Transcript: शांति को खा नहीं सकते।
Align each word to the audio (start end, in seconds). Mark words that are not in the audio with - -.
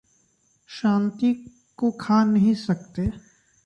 शांति 0.67 1.33
को 1.77 1.91
खा 1.91 2.23
नहीं 2.23 2.55
सकते। 2.55 3.11